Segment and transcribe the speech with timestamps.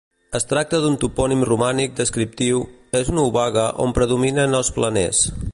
[0.37, 2.65] Es tracta d'un topònim romànic descriptiu,
[3.03, 5.27] és una obaga on predominen els planers.